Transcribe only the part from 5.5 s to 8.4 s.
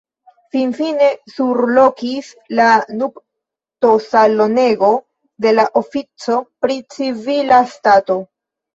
la ofico pri civila stato.